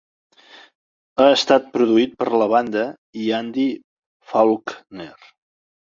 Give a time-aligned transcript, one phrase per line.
[1.21, 2.89] Ha estat produït per la banda
[3.27, 3.71] i Andy
[4.33, 5.11] Faulkner.